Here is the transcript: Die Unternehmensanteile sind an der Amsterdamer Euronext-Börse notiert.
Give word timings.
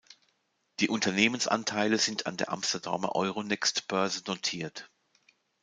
Die 0.79 0.89
Unternehmensanteile 0.89 1.99
sind 1.99 2.25
an 2.25 2.35
der 2.35 2.49
Amsterdamer 2.51 3.13
Euronext-Börse 3.15 4.23
notiert. 4.25 4.89